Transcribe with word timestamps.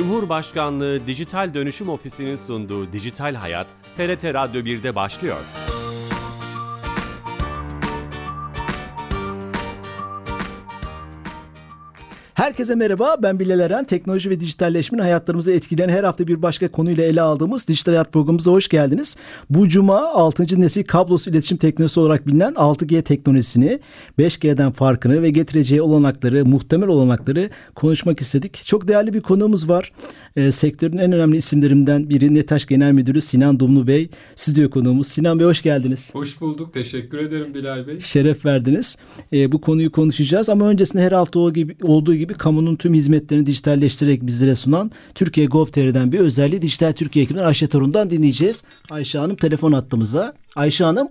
Cumhurbaşkanlığı 0.00 1.06
Dijital 1.06 1.54
Dönüşüm 1.54 1.88
Ofisi'nin 1.88 2.36
sunduğu 2.36 2.92
Dijital 2.92 3.34
Hayat, 3.34 3.66
TRT 3.96 4.24
Radyo 4.24 4.60
1'de 4.60 4.94
başlıyor. 4.94 5.36
Herkese 12.40 12.74
merhaba, 12.74 13.16
ben 13.22 13.38
Bilal 13.38 13.60
Eren. 13.60 13.84
Teknoloji 13.84 14.30
ve 14.30 14.40
dijitalleşmenin 14.40 15.02
hayatlarımızı 15.02 15.52
etkileyen 15.52 15.88
her 15.88 16.04
hafta 16.04 16.28
bir 16.28 16.42
başka 16.42 16.68
konuyla 16.68 17.04
ele 17.04 17.22
aldığımız 17.22 17.68
Dijital 17.68 17.92
Hayat 17.92 18.12
programımıza 18.12 18.52
hoş 18.52 18.68
geldiniz. 18.68 19.16
Bu 19.50 19.68
cuma 19.68 19.98
6. 19.98 20.60
nesil 20.60 20.84
kablosuz 20.84 21.26
iletişim 21.26 21.58
teknolojisi 21.58 22.00
olarak 22.00 22.26
bilinen 22.26 22.52
6G 22.52 23.02
teknolojisini, 23.02 23.80
5G'den 24.18 24.72
farkını 24.72 25.22
ve 25.22 25.30
getireceği 25.30 25.82
olanakları, 25.82 26.44
muhtemel 26.44 26.88
olanakları 26.88 27.50
konuşmak 27.74 28.20
istedik. 28.20 28.66
Çok 28.66 28.88
değerli 28.88 29.12
bir 29.14 29.20
konuğumuz 29.20 29.68
var. 29.68 29.92
E, 30.36 30.52
sektörün 30.52 30.98
en 30.98 31.12
önemli 31.12 31.36
isimlerinden 31.36 32.10
biri 32.10 32.34
Netaş 32.34 32.66
Genel 32.66 32.92
Müdürü 32.92 33.20
Sinan 33.20 33.60
Dumlu 33.60 33.86
Bey. 33.86 34.08
Stüdyo 34.36 34.70
konuğumuz. 34.70 35.06
Sinan 35.06 35.40
Bey 35.40 35.46
hoş 35.46 35.62
geldiniz. 35.62 36.14
Hoş 36.14 36.40
bulduk. 36.40 36.74
Teşekkür 36.74 37.18
ederim 37.18 37.54
Bilal 37.54 37.86
Bey. 37.86 38.00
Şeref 38.00 38.44
verdiniz. 38.44 38.98
E, 39.32 39.52
bu 39.52 39.60
konuyu 39.60 39.92
konuşacağız 39.92 40.50
ama 40.50 40.68
öncesinde 40.68 41.02
her 41.02 41.12
hafta 41.12 41.38
olduğu 41.38 41.52
gibi, 41.52 41.76
olduğu 41.82 42.14
gibi 42.14 42.34
kamunun 42.34 42.76
tüm 42.76 42.94
hizmetlerini 42.94 43.46
dijitalleştirerek 43.46 44.26
bizlere 44.26 44.54
sunan 44.54 44.90
Türkiye 45.14 45.46
Gov.tr'den 45.46 46.12
bir 46.12 46.18
özelliği 46.18 46.62
Dijital 46.62 46.92
Türkiye 46.92 47.24
ekibinden 47.24 47.44
Ayşe 47.44 47.68
Torun'dan 47.68 48.10
dinleyeceğiz. 48.10 48.66
Ayşe 48.92 49.18
Hanım 49.18 49.36
telefon 49.36 49.72
attığımıza. 49.72 50.32
Ayşe 50.56 50.84
Hanım. 50.84 51.06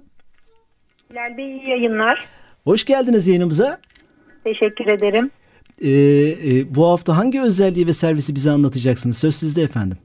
Bilal 1.11 1.37
Bey 1.37 1.57
iyi 1.57 1.69
yayınlar. 1.69 2.25
Hoş 2.63 2.85
geldiniz 2.85 3.27
yayınımıza. 3.27 3.79
Teşekkür 4.43 4.87
ederim. 4.87 5.31
Ee, 5.81 5.89
e, 5.89 6.75
bu 6.75 6.91
hafta 6.91 7.17
hangi 7.17 7.41
özelliği 7.41 7.87
ve 7.87 7.93
servisi 7.93 8.35
bize 8.35 8.51
anlatacaksınız? 8.51 9.17
Söz 9.17 9.35
sizde 9.35 9.61
efendim. 9.61 9.97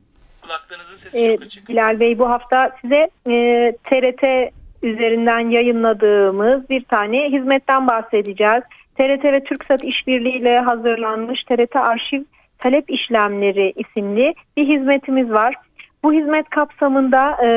Kulaklığınızın 0.42 0.96
sesi 0.96 1.22
ee, 1.22 1.36
çok 1.36 1.42
açık. 1.42 1.68
Bilal 1.68 2.00
Bey 2.00 2.18
bu 2.18 2.30
hafta 2.30 2.68
size 2.82 3.10
e, 3.30 3.72
TRT 3.84 4.52
üzerinden 4.82 5.50
yayınladığımız 5.50 6.70
bir 6.70 6.84
tane 6.84 7.24
hizmetten 7.24 7.86
bahsedeceğiz. 7.86 8.62
TRT 8.98 9.24
ve 9.24 9.44
TürkSat 9.44 9.84
işbirliğiyle 9.84 10.58
hazırlanmış 10.58 11.44
TRT 11.44 11.76
Arşiv 11.76 12.22
Talep 12.58 12.90
İşlemleri 12.90 13.72
isimli 13.76 14.34
bir 14.56 14.68
hizmetimiz 14.68 15.30
var. 15.30 15.54
Bu 16.02 16.12
hizmet 16.12 16.50
kapsamında 16.50 17.30
e, 17.30 17.48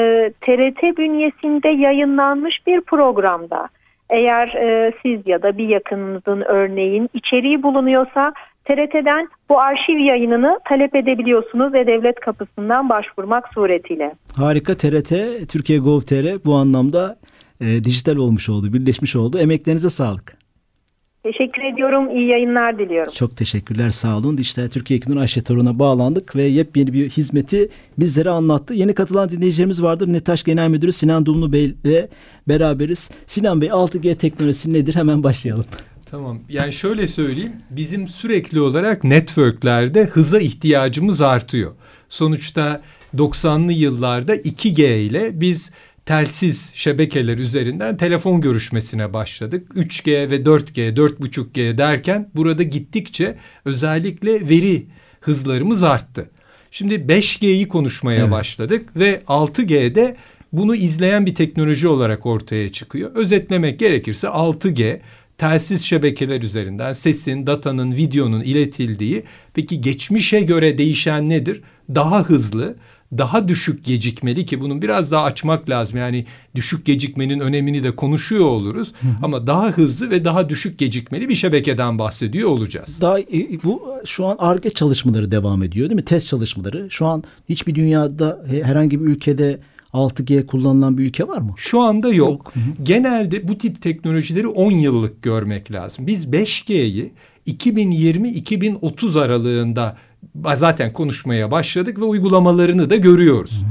TRT 0.41 0.97
bünyesinde 0.97 1.69
yayınlanmış 1.69 2.67
bir 2.67 2.81
programda 2.81 3.69
eğer 4.09 4.47
e, 4.47 4.93
siz 5.01 5.21
ya 5.25 5.41
da 5.41 5.57
bir 5.57 5.67
yakınınızın 5.67 6.41
örneğin 6.41 7.09
içeriği 7.13 7.63
bulunuyorsa 7.63 8.33
TRT'den 8.65 9.29
bu 9.49 9.59
arşiv 9.59 9.97
yayınını 9.97 10.59
talep 10.69 10.95
edebiliyorsunuz 10.95 11.73
ve 11.73 11.87
devlet 11.87 12.19
kapısından 12.19 12.89
başvurmak 12.89 13.53
suretiyle. 13.53 14.15
Harika 14.35 14.77
TRT, 14.77 15.11
Türkiye 15.49 15.79
Gov.tr 15.79 16.45
bu 16.45 16.55
anlamda 16.55 17.17
e, 17.61 17.65
dijital 17.83 18.15
olmuş 18.15 18.49
oldu, 18.49 18.73
birleşmiş 18.73 19.15
oldu. 19.15 19.39
Emeklerinize 19.39 19.89
sağlık. 19.89 20.46
Teşekkür 21.31 21.61
ediyorum. 21.73 22.17
İyi 22.17 22.31
yayınlar 22.31 22.79
diliyorum. 22.79 23.13
Çok 23.13 23.37
teşekkürler. 23.37 23.89
Sağ 23.89 24.17
olun. 24.17 24.37
Dijital 24.37 24.67
Türkiye 24.67 24.97
ekibinden 24.97 25.19
Ayşe 25.19 25.43
Torun'a 25.43 25.79
bağlandık 25.79 26.35
ve 26.35 26.43
yepyeni 26.43 26.93
bir 26.93 27.09
hizmeti 27.09 27.69
bizlere 27.99 28.29
anlattı. 28.29 28.73
Yeni 28.73 28.93
katılan 28.93 29.29
dinleyicilerimiz 29.29 29.83
vardır. 29.83 30.13
Netaş 30.13 30.43
Genel 30.43 30.69
Müdürü 30.69 30.91
Sinan 30.91 31.25
Dumlu 31.25 31.53
Bey 31.53 31.75
ile 31.83 32.09
beraberiz. 32.47 33.11
Sinan 33.25 33.61
Bey 33.61 33.69
6G 33.69 34.15
teknolojisi 34.15 34.73
nedir? 34.73 34.95
Hemen 34.95 35.23
başlayalım. 35.23 35.65
Tamam. 36.05 36.39
Yani 36.49 36.73
şöyle 36.73 37.07
söyleyeyim. 37.07 37.53
Bizim 37.69 38.07
sürekli 38.07 38.61
olarak 38.61 39.03
networklerde 39.03 40.05
hıza 40.05 40.39
ihtiyacımız 40.39 41.21
artıyor. 41.21 41.71
Sonuçta 42.09 42.81
90'lı 43.15 43.73
yıllarda 43.73 44.35
2G 44.35 44.97
ile 44.97 45.41
biz 45.41 45.71
telsiz 46.07 46.71
şebekeler 46.75 47.37
üzerinden 47.37 47.97
telefon 47.97 48.41
görüşmesine 48.41 49.13
başladık. 49.13 49.71
3G 49.75 50.31
ve 50.31 50.35
4G, 50.35 50.95
4.5G 50.95 51.77
derken 51.77 52.29
burada 52.35 52.63
gittikçe 52.63 53.37
özellikle 53.65 54.49
veri 54.49 54.85
hızlarımız 55.21 55.83
arttı. 55.83 56.29
Şimdi 56.71 56.93
5G'yi 56.95 57.67
konuşmaya 57.67 58.21
evet. 58.21 58.31
başladık 58.31 58.89
ve 58.95 59.21
6G'de 59.27 60.15
bunu 60.53 60.75
izleyen 60.75 61.25
bir 61.25 61.35
teknoloji 61.35 61.87
olarak 61.87 62.25
ortaya 62.25 62.71
çıkıyor. 62.71 63.15
Özetlemek 63.15 63.79
gerekirse 63.79 64.27
6G 64.27 64.99
telsiz 65.37 65.83
şebekeler 65.83 66.41
üzerinden 66.41 66.93
sesin, 66.93 67.47
datanın, 67.47 67.91
videonun 67.95 68.41
iletildiği 68.41 69.23
peki 69.53 69.81
geçmişe 69.81 70.41
göre 70.41 70.77
değişen 70.77 71.29
nedir? 71.29 71.61
Daha 71.95 72.23
hızlı, 72.23 72.75
daha 73.11 73.47
düşük 73.47 73.85
gecikmeli 73.85 74.45
ki 74.45 74.61
bunun 74.61 74.81
biraz 74.81 75.11
daha 75.11 75.23
açmak 75.23 75.69
lazım. 75.69 75.97
Yani 75.97 76.25
düşük 76.55 76.85
gecikmenin 76.85 77.39
önemini 77.39 77.83
de 77.83 77.95
konuşuyor 77.95 78.45
oluruz. 78.45 78.93
Hı 79.01 79.07
hı. 79.07 79.11
Ama 79.23 79.47
daha 79.47 79.69
hızlı 79.69 80.11
ve 80.11 80.25
daha 80.25 80.49
düşük 80.49 80.79
gecikmeli 80.79 81.29
bir 81.29 81.35
şebekeden 81.35 81.99
bahsediyor 81.99 82.49
olacağız. 82.49 83.01
Daha 83.01 83.19
e, 83.19 83.63
bu 83.63 83.93
şu 84.05 84.25
an 84.25 84.35
ARGE 84.39 84.69
çalışmaları 84.69 85.31
devam 85.31 85.63
ediyor 85.63 85.89
değil 85.89 85.99
mi? 85.99 86.05
Test 86.05 86.27
çalışmaları. 86.27 86.87
Şu 86.89 87.05
an 87.05 87.23
hiçbir 87.49 87.75
dünyada 87.75 88.45
herhangi 88.63 89.01
bir 89.01 89.05
ülkede 89.05 89.59
6G 89.93 90.45
kullanılan 90.45 90.97
bir 90.97 91.03
ülke 91.03 91.27
var 91.27 91.41
mı? 91.41 91.53
Şu 91.57 91.81
anda 91.81 92.07
yok. 92.07 92.29
yok. 92.29 92.51
Hı 92.53 92.59
hı. 92.59 92.83
Genelde 92.83 93.47
bu 93.47 93.57
tip 93.57 93.81
teknolojileri 93.81 94.47
10 94.47 94.71
yıllık 94.71 95.21
görmek 95.21 95.71
lazım. 95.71 96.07
Biz 96.07 96.25
5G'yi 96.25 97.11
2020-2030 97.47 99.21
aralığında 99.21 99.97
zaten 100.55 100.93
konuşmaya 100.93 101.51
başladık 101.51 101.99
ve 101.99 102.03
uygulamalarını 102.03 102.89
da 102.89 102.95
görüyoruz. 102.95 103.63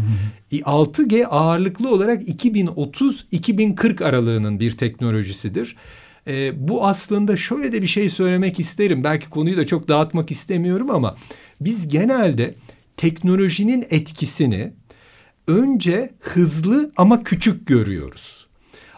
6G 0.53 1.27
ağırlıklı 1.27 1.91
olarak 1.95 2.23
2030-2040 2.23 4.05
aralığının 4.05 4.61
bir 4.61 4.77
teknolojisidir. 4.77 5.77
E, 6.27 6.69
bu 6.69 6.87
aslında 6.87 7.37
şöyle 7.37 7.73
de 7.73 7.83
bir 7.83 7.87
şey 7.87 8.09
söylemek 8.09 8.61
isterim. 8.61 9.05
Belki 9.05 9.31
konuyu 9.31 9.57
da 9.57 9.67
çok 9.67 9.89
dağıtmak 9.89 10.31
istemiyorum 10.31 10.91
ama 10.91 11.17
biz 11.61 11.89
genelde 11.89 12.55
teknolojinin 12.97 13.87
etkisini 13.91 14.73
önce 15.47 16.11
hızlı 16.21 16.93
ama 16.97 17.23
küçük 17.23 17.67
görüyoruz. 17.67 18.47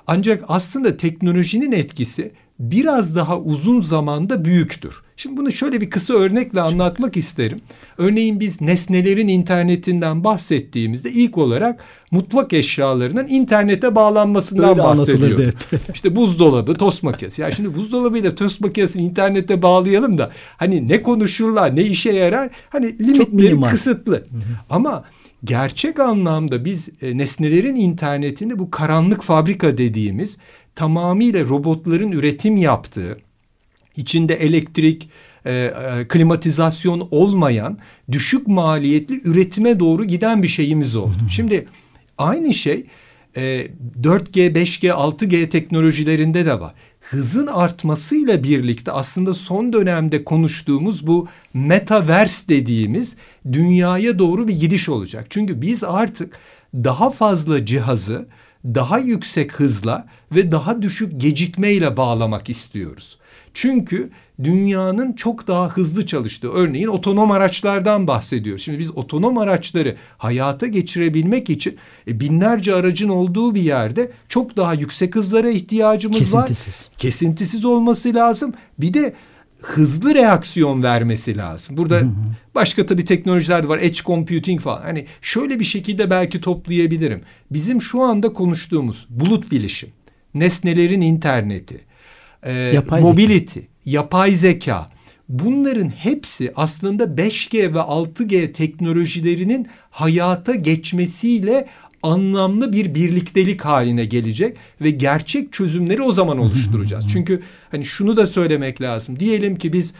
Ancak 0.06 0.44
aslında 0.48 0.96
teknolojinin 0.96 1.72
etkisi 1.72 2.32
biraz 2.58 3.16
daha 3.16 3.38
uzun 3.38 3.80
zamanda 3.80 4.44
büyüktür. 4.44 5.02
Şimdi 5.16 5.36
bunu 5.36 5.52
şöyle 5.52 5.80
bir 5.80 5.90
kısa 5.90 6.14
örnekle 6.14 6.60
anlatmak 6.60 7.16
isterim. 7.16 7.60
Örneğin 7.98 8.40
biz 8.40 8.60
nesnelerin 8.60 9.28
internetinden 9.28 10.24
bahsettiğimizde 10.24 11.10
ilk 11.10 11.38
olarak 11.38 11.84
mutfak 12.10 12.52
eşyalarının 12.52 13.26
internete 13.26 13.94
bağlanmasından 13.94 14.70
Öyle 14.70 14.82
bahsediyoruz. 14.82 15.54
İşte 15.94 16.16
buzdolabı, 16.16 16.74
tost 16.74 17.02
makinesi. 17.02 17.42
Ya 17.42 17.50
şimdi 17.50 17.74
buzdolabıyla 17.74 18.34
tost 18.34 18.60
makinesini 18.60 19.02
internete 19.02 19.62
bağlayalım 19.62 20.18
da 20.18 20.30
hani 20.56 20.88
ne 20.88 21.02
konuşurlar, 21.02 21.76
ne 21.76 21.82
işe 21.82 22.12
yarar? 22.12 22.50
Hani 22.68 22.98
limitleri 22.98 23.60
kısıtlı. 23.60 24.14
Hı 24.14 24.18
hı. 24.18 24.40
Ama 24.70 25.04
gerçek 25.44 26.00
anlamda 26.00 26.64
biz 26.64 26.88
e, 27.02 27.18
nesnelerin 27.18 27.76
internetinde 27.76 28.58
bu 28.58 28.70
karanlık 28.70 29.22
fabrika 29.22 29.78
dediğimiz 29.78 30.38
tamamıyla 30.78 31.44
robotların 31.44 32.12
üretim 32.12 32.56
yaptığı, 32.56 33.18
içinde 33.96 34.34
elektrik, 34.34 35.08
e, 35.44 35.52
e, 35.52 36.08
klimatizasyon 36.08 37.08
olmayan 37.10 37.78
düşük 38.12 38.46
maliyetli 38.46 39.20
üretime 39.24 39.80
doğru 39.80 40.04
giden 40.04 40.42
bir 40.42 40.48
şeyimiz 40.48 40.96
oldu. 40.96 41.18
Şimdi 41.30 41.68
aynı 42.18 42.54
şey 42.54 42.86
e, 43.36 43.66
4G, 44.02 44.52
5G, 44.52 44.90
6G 44.90 45.48
teknolojilerinde 45.48 46.46
de 46.46 46.60
var. 46.60 46.74
Hızın 47.00 47.46
artmasıyla 47.46 48.42
birlikte 48.44 48.92
aslında 48.92 49.34
son 49.34 49.72
dönemde 49.72 50.24
konuştuğumuz 50.24 51.06
bu 51.06 51.28
metaverse 51.54 52.48
dediğimiz 52.48 53.16
dünyaya 53.52 54.18
doğru 54.18 54.48
bir 54.48 54.60
gidiş 54.60 54.88
olacak. 54.88 55.26
Çünkü 55.30 55.62
biz 55.62 55.84
artık 55.84 56.38
daha 56.74 57.10
fazla 57.10 57.66
cihazı 57.66 58.28
daha 58.64 58.98
yüksek 58.98 59.52
hızla 59.52 60.06
ve 60.32 60.52
daha 60.52 60.82
düşük 60.82 61.20
gecikmeyle 61.20 61.96
bağlamak 61.96 62.50
istiyoruz. 62.50 63.18
Çünkü 63.54 64.10
dünyanın 64.44 65.12
çok 65.12 65.46
daha 65.46 65.68
hızlı 65.68 66.06
çalıştığı 66.06 66.52
örneğin 66.52 66.86
otonom 66.86 67.30
araçlardan 67.30 68.06
bahsediyoruz. 68.06 68.62
Şimdi 68.62 68.78
biz 68.78 68.96
otonom 68.96 69.38
araçları 69.38 69.96
hayata 70.18 70.66
geçirebilmek 70.66 71.50
için 71.50 71.76
e, 72.08 72.20
binlerce 72.20 72.74
aracın 72.74 73.08
olduğu 73.08 73.54
bir 73.54 73.62
yerde 73.62 74.12
çok 74.28 74.56
daha 74.56 74.74
yüksek 74.74 75.16
hızlara 75.16 75.50
ihtiyacımız 75.50 76.18
Kesintisiz. 76.18 76.88
var. 76.88 76.98
Kesintisiz 76.98 77.64
olması 77.64 78.14
lazım. 78.14 78.54
Bir 78.78 78.94
de 78.94 79.14
hızlı 79.62 80.14
reaksiyon 80.14 80.82
vermesi 80.82 81.36
lazım. 81.36 81.76
Burada 81.76 81.96
hı 81.96 82.00
hı. 82.00 82.12
başka 82.54 82.86
tabii 82.86 83.04
teknolojiler 83.04 83.62
de 83.62 83.68
var. 83.68 83.78
Edge 83.78 84.00
computing 84.04 84.60
falan. 84.60 84.82
Hani 84.82 85.06
şöyle 85.22 85.60
bir 85.60 85.64
şekilde 85.64 86.10
belki 86.10 86.40
toplayabilirim. 86.40 87.22
Bizim 87.50 87.82
şu 87.82 88.02
anda 88.02 88.32
konuştuğumuz 88.32 89.06
bulut 89.10 89.50
bilişim, 89.50 89.88
nesnelerin 90.34 91.00
interneti, 91.00 91.80
e, 92.42 92.52
yapay 92.52 93.00
mobility, 93.00 93.58
zeka. 93.58 93.68
yapay 93.84 94.32
zeka. 94.32 94.90
Bunların 95.28 95.88
hepsi 95.88 96.52
aslında 96.56 97.04
5G 97.04 97.74
ve 97.74 97.78
6G 97.78 98.52
teknolojilerinin 98.52 99.66
hayata 99.90 100.54
geçmesiyle 100.54 101.68
anlamlı 102.02 102.72
bir 102.72 102.94
birliktelik 102.94 103.60
haline 103.60 104.04
gelecek 104.04 104.56
ve 104.80 104.90
gerçek 104.90 105.52
çözümleri 105.52 106.02
o 106.02 106.12
zaman 106.12 106.38
oluşturacağız. 106.38 107.06
Çünkü 107.12 107.42
hani 107.70 107.84
şunu 107.84 108.16
da 108.16 108.26
söylemek 108.26 108.80
lazım. 108.80 109.20
Diyelim 109.20 109.58
ki 109.58 109.72
biz 109.72 109.94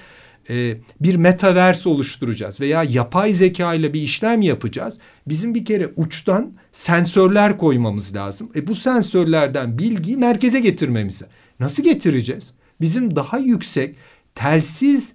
e, 0.51 0.77
bir 1.01 1.17
metaverse 1.17 1.89
oluşturacağız 1.89 2.61
veya 2.61 2.83
yapay 2.83 3.33
zeka 3.33 3.75
ile 3.75 3.93
bir 3.93 4.03
işlem 4.03 4.43
yapacağız. 4.43 4.99
Bizim 5.29 5.55
bir 5.55 5.65
kere 5.65 5.93
uçtan 5.97 6.53
sensörler 6.73 7.59
koymamız 7.59 8.15
lazım. 8.15 8.51
E 8.57 8.67
bu 8.67 8.75
sensörlerden 8.75 9.79
bilgiyi 9.79 10.17
merkeze 10.17 10.61
getirmemizi. 10.61 11.25
Nasıl 11.61 11.83
getireceğiz? 11.83 12.51
Bizim 12.81 13.17
daha 13.17 13.39
yüksek 13.39 13.97
telsiz 14.35 15.13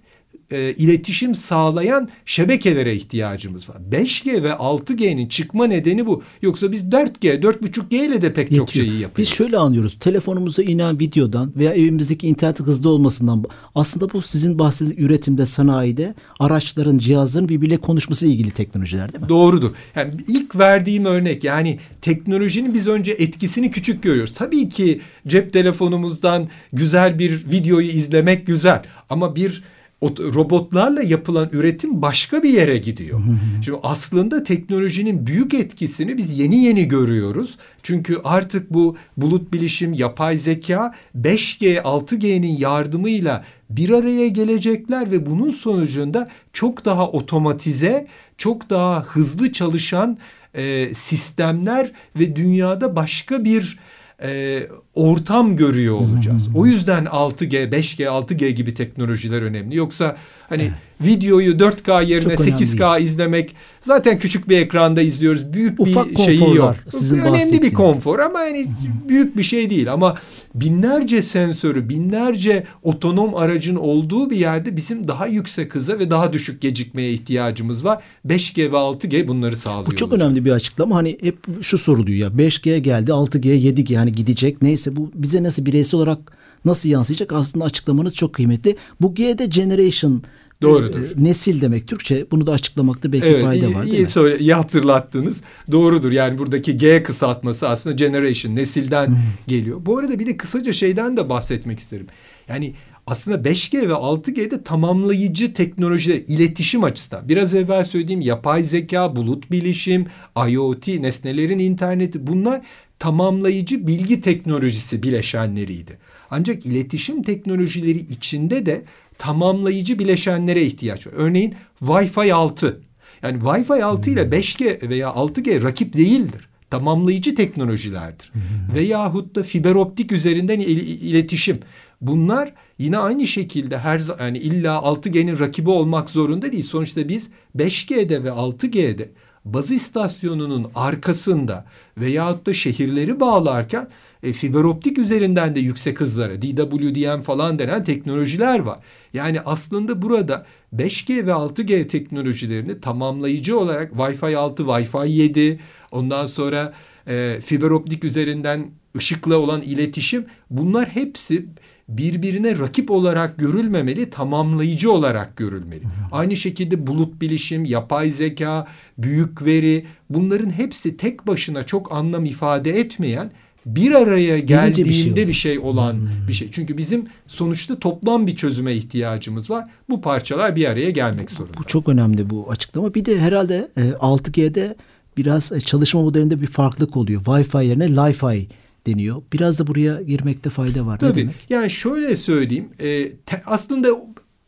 e, 0.50 0.72
iletişim 0.72 1.34
sağlayan 1.34 2.08
şebekelere 2.24 2.94
ihtiyacımız 2.94 3.68
var. 3.70 3.76
5G 3.90 4.42
ve 4.42 4.48
6G'nin 4.50 5.28
çıkma 5.28 5.66
nedeni 5.66 6.06
bu. 6.06 6.22
Yoksa 6.42 6.72
biz 6.72 6.84
4G, 6.84 7.40
4.5G 7.40 8.06
ile 8.06 8.22
de 8.22 8.32
pek 8.32 8.44
Yetiyor. 8.44 8.66
çok 8.66 8.74
şeyi 8.74 9.00
yapıyoruz. 9.00 9.18
Biz 9.18 9.28
şöyle 9.28 9.58
anlıyoruz. 9.58 9.98
Telefonumuza 9.98 10.62
inen 10.62 11.00
videodan 11.00 11.52
veya 11.56 11.72
evimizdeki 11.72 12.26
internet 12.26 12.60
hızlı 12.60 12.90
olmasından 12.90 13.44
aslında 13.74 14.12
bu 14.12 14.22
sizin 14.22 14.58
bahsettiğiniz 14.58 15.04
üretimde, 15.04 15.46
sanayide 15.46 16.14
araçların, 16.40 16.98
cihazların 16.98 17.48
birbiriyle 17.48 17.76
konuşması 17.76 18.26
ile 18.26 18.32
ilgili 18.32 18.50
teknolojiler 18.50 19.12
değil 19.12 19.22
mi? 19.22 19.28
Doğrudur. 19.28 19.70
Yani 19.96 20.10
ilk 20.28 20.56
verdiğim 20.56 21.04
örnek 21.04 21.44
yani 21.44 21.78
teknolojinin 22.02 22.74
biz 22.74 22.86
önce 22.86 23.12
etkisini 23.12 23.70
küçük 23.70 24.02
görüyoruz. 24.02 24.34
Tabii 24.34 24.68
ki 24.68 25.00
cep 25.26 25.52
telefonumuzdan 25.52 26.48
güzel 26.72 27.18
bir 27.18 27.50
videoyu 27.50 27.88
izlemek 27.88 28.46
güzel 28.46 28.82
ama 29.10 29.36
bir 29.36 29.62
robotlarla 30.02 31.02
yapılan 31.02 31.48
üretim 31.52 32.02
başka 32.02 32.42
bir 32.42 32.48
yere 32.48 32.78
gidiyor. 32.78 33.20
Şimdi 33.64 33.78
aslında 33.82 34.44
teknolojinin 34.44 35.26
büyük 35.26 35.54
etkisini 35.54 36.16
biz 36.16 36.38
yeni 36.38 36.64
yeni 36.64 36.88
görüyoruz. 36.88 37.58
Çünkü 37.82 38.20
artık 38.24 38.72
bu 38.74 38.96
bulut 39.16 39.52
bilişim, 39.52 39.92
yapay 39.92 40.36
zeka 40.36 40.94
5G, 41.20 41.80
6G'nin 41.80 42.58
yardımıyla 42.58 43.44
bir 43.70 43.90
araya 43.90 44.28
gelecekler 44.28 45.10
ve 45.10 45.26
bunun 45.26 45.50
sonucunda 45.50 46.30
çok 46.52 46.84
daha 46.84 47.10
otomatize, 47.10 48.06
çok 48.38 48.70
daha 48.70 49.02
hızlı 49.02 49.52
çalışan 49.52 50.18
e, 50.54 50.94
sistemler 50.94 51.92
ve 52.16 52.36
dünyada 52.36 52.96
başka 52.96 53.44
bir 53.44 53.78
e, 54.22 54.62
ortam 54.94 55.56
görüyor 55.56 55.94
olacağız. 55.94 56.48
O 56.54 56.66
yüzden 56.66 57.04
6G, 57.04 57.70
5G, 57.70 58.04
6G 58.04 58.48
gibi 58.48 58.74
teknolojiler 58.74 59.42
önemli. 59.42 59.76
Yoksa 59.76 60.16
hani 60.48 60.72
videoyu 61.00 61.54
4K 61.54 62.04
yerine 62.04 62.36
Çok 62.36 62.46
8K 62.46 63.00
izlemek 63.00 63.54
zaten 63.80 64.18
küçük 64.18 64.48
bir 64.48 64.58
ekranda 64.58 65.02
izliyoruz. 65.02 65.52
Büyük 65.52 65.80
Ufak 65.80 66.10
bir 66.10 66.16
şeyi 66.16 66.54
yok. 66.54 66.76
Sizin 66.90 67.18
önemli 67.18 67.62
bir 67.62 67.72
konfor 67.72 68.18
ama 68.18 68.40
yani 68.40 68.66
büyük 69.08 69.36
bir 69.36 69.42
şey 69.42 69.70
değil 69.70 69.92
ama 69.92 70.18
binlerce 70.54 71.22
sensörü, 71.22 71.88
binlerce 71.88 72.66
otonom 72.82 73.34
aracın 73.34 73.76
olduğu 73.76 74.30
bir 74.30 74.36
yerde 74.36 74.76
bizim 74.76 75.08
daha 75.08 75.26
yüksek 75.26 75.74
hıza 75.74 75.98
ve 75.98 76.10
daha 76.10 76.32
düşük 76.32 76.60
gecikmeye 76.60 77.12
ihtiyacımız 77.12 77.84
var. 77.84 78.02
5G 78.26 78.72
ve 78.72 78.76
6G 78.76 79.28
bunları 79.28 79.56
sağlıyor. 79.56 79.86
Bu 79.86 79.96
çok 79.96 80.12
olacak. 80.12 80.26
önemli 80.26 80.44
bir 80.44 80.50
açıklama. 80.50 80.96
Hani 80.96 81.18
hep 81.20 81.36
şu 81.62 81.78
soruluyor 81.78 82.18
ya 82.18 82.28
5G 82.46 82.78
geldi, 82.78 83.10
6G, 83.10 83.48
7G 83.48 83.92
yani 83.92 84.12
gidecek. 84.12 84.62
Neyse 84.62 84.96
bu 84.96 85.10
bize 85.14 85.42
nasıl 85.42 85.66
bireysel 85.66 86.00
olarak 86.00 86.18
nasıl 86.64 86.88
yansıyacak? 86.88 87.32
Aslında 87.32 87.64
açıklamanız 87.64 88.14
çok 88.14 88.32
kıymetli. 88.32 88.76
Bu 89.00 89.14
G'de 89.14 89.46
generation 89.46 90.22
Doğrudur. 90.62 91.00
E, 91.00 91.24
nesil 91.24 91.60
demek 91.60 91.88
Türkçe. 91.88 92.26
Bunu 92.30 92.46
da 92.46 92.52
açıklamakta 92.52 93.12
belki 93.12 93.26
evet, 93.26 93.44
fayda 93.44 93.66
iyi, 93.66 93.74
var 93.74 93.82
değil 93.82 93.94
iyi, 93.94 94.02
mi? 94.02 94.08
Söyle, 94.08 94.38
iyi 94.38 94.54
hatırlattınız. 94.54 95.42
Doğrudur. 95.72 96.12
Yani 96.12 96.38
buradaki 96.38 96.76
G 96.76 97.02
kısaltması 97.02 97.68
aslında 97.68 97.96
generation, 97.96 98.56
nesilden 98.56 99.06
hmm. 99.06 99.16
geliyor. 99.46 99.78
Bu 99.86 99.98
arada 99.98 100.18
bir 100.18 100.26
de 100.26 100.36
kısaca 100.36 100.72
şeyden 100.72 101.16
de 101.16 101.28
bahsetmek 101.30 101.78
isterim. 101.78 102.06
Yani 102.48 102.74
aslında 103.06 103.48
5G 103.48 103.88
ve 103.88 103.92
6G'de 103.92 104.62
tamamlayıcı 104.62 105.54
teknolojiler 105.54 106.22
iletişim 106.28 106.84
açısından 106.84 107.28
biraz 107.28 107.54
evvel 107.54 107.84
söylediğim 107.84 108.20
yapay 108.20 108.62
zeka, 108.62 109.16
bulut 109.16 109.50
bilişim, 109.50 110.06
IoT, 110.48 110.88
nesnelerin 110.88 111.58
interneti 111.58 112.26
bunlar 112.26 112.60
tamamlayıcı 112.98 113.86
bilgi 113.86 114.20
teknolojisi 114.20 115.02
bileşenleriydi. 115.02 115.98
Ancak 116.30 116.66
iletişim 116.66 117.22
teknolojileri 117.22 117.98
içinde 117.98 118.66
de 118.66 118.82
tamamlayıcı 119.18 119.98
bileşenlere 119.98 120.62
ihtiyaç 120.62 121.06
var. 121.06 121.12
Örneğin 121.16 121.54
Wi-Fi 121.82 122.32
6. 122.32 122.80
Yani 123.22 123.38
Wi-Fi 123.38 123.82
6 123.84 124.10
ile 124.10 124.20
5G 124.22 124.88
veya 124.88 125.08
6G 125.08 125.62
rakip 125.62 125.96
değildir. 125.96 126.48
Tamamlayıcı 126.70 127.34
teknolojilerdir. 127.34 128.32
Veyahut 128.74 129.34
da 129.36 129.42
fiber 129.42 129.74
optik 129.74 130.12
üzerinden 130.12 130.60
il- 130.60 131.00
iletişim. 131.10 131.58
Bunlar 132.00 132.52
yine 132.78 132.98
aynı 132.98 133.26
şekilde 133.26 133.78
her 133.78 134.02
yani 134.20 134.38
illa 134.38 134.74
6G'nin 134.74 135.38
rakibi 135.38 135.70
olmak 135.70 136.10
zorunda 136.10 136.52
değil. 136.52 136.62
Sonuçta 136.62 137.08
biz 137.08 137.30
5G'de 137.56 138.24
ve 138.24 138.28
6G'de 138.28 139.10
baz 139.44 139.70
istasyonunun 139.70 140.70
arkasında 140.74 141.64
veyahut 141.98 142.46
da 142.46 142.54
şehirleri 142.54 143.20
bağlarken 143.20 143.88
e, 144.22 144.32
fiber 144.32 144.64
optik 144.64 144.98
üzerinden 144.98 145.56
de 145.56 145.60
yüksek 145.60 146.00
hızlara 146.00 146.42
DWDM 146.42 147.20
falan 147.20 147.58
denen 147.58 147.84
teknolojiler 147.84 148.58
var. 148.58 148.78
Yani 149.12 149.40
aslında 149.40 150.02
burada 150.02 150.46
5G 150.76 151.26
ve 151.26 151.30
6G 151.30 151.86
teknolojilerini 151.86 152.80
tamamlayıcı 152.80 153.58
olarak 153.58 153.92
Wi-Fi 153.92 154.36
6, 154.36 154.62
Wi-Fi 154.62 155.08
7 155.08 155.60
ondan 155.90 156.26
sonra 156.26 156.72
e, 157.06 157.40
fiber 157.44 157.70
optik 157.70 158.04
üzerinden 158.04 158.70
ışıkla 158.96 159.36
olan 159.38 159.62
iletişim 159.62 160.26
bunlar 160.50 160.88
hepsi 160.88 161.46
birbirine 161.88 162.58
rakip 162.58 162.90
olarak 162.90 163.38
görülmemeli, 163.38 164.10
tamamlayıcı 164.10 164.92
olarak 164.92 165.36
görülmeli. 165.36 165.82
Aynı 166.12 166.36
şekilde 166.36 166.86
bulut 166.86 167.20
bilişim, 167.20 167.64
yapay 167.64 168.10
zeka, 168.10 168.66
büyük 168.98 169.44
veri 169.44 169.86
bunların 170.10 170.50
hepsi 170.50 170.96
tek 170.96 171.26
başına 171.26 171.66
çok 171.66 171.92
anlam 171.92 172.24
ifade 172.24 172.70
etmeyen 172.70 173.30
bir 173.66 173.92
araya 173.92 174.38
geldiğinde 174.38 174.88
bir 174.88 174.94
şey, 174.94 175.28
bir 175.28 175.32
şey 175.32 175.58
olan 175.58 175.92
hmm. 175.92 176.28
bir 176.28 176.32
şey. 176.32 176.50
Çünkü 176.50 176.78
bizim 176.78 177.06
sonuçta 177.26 177.78
toplam 177.78 178.26
bir 178.26 178.36
çözüme 178.36 178.74
ihtiyacımız 178.74 179.50
var. 179.50 179.64
Bu 179.90 180.00
parçalar 180.00 180.56
bir 180.56 180.64
araya 180.64 180.90
gelmek 180.90 181.30
zorunda. 181.30 181.58
Bu 181.58 181.64
çok 181.64 181.88
önemli 181.88 182.30
bu 182.30 182.50
açıklama. 182.50 182.94
Bir 182.94 183.04
de 183.04 183.18
herhalde 183.18 183.70
6G'de 183.76 184.60
e, 184.60 184.76
biraz 185.16 185.52
e, 185.52 185.60
çalışma 185.60 186.02
modelinde 186.02 186.40
bir 186.40 186.46
farklılık 186.46 186.96
oluyor. 186.96 187.22
Wi-Fi 187.22 187.64
yerine 187.64 187.86
Li-Fi 187.86 188.46
deniyor. 188.86 189.22
Biraz 189.32 189.58
da 189.58 189.66
buraya 189.66 190.02
girmekte 190.02 190.50
fayda 190.50 190.86
var. 190.86 190.98
Tabii. 190.98 191.30
Yani 191.48 191.70
şöyle 191.70 192.16
söyleyeyim. 192.16 192.68
E, 192.78 193.16
te, 193.16 193.42
aslında 193.46 193.88